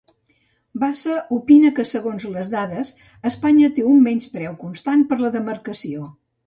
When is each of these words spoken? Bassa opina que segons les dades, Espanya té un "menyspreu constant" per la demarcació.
Bassa 0.83 1.17
opina 1.37 1.71
que 1.81 1.85
segons 1.91 2.27
les 2.37 2.51
dades, 2.55 2.95
Espanya 3.33 3.73
té 3.77 3.87
un 3.95 4.03
"menyspreu 4.09 4.61
constant" 4.67 5.09
per 5.13 5.25
la 5.25 5.35
demarcació. 5.41 6.15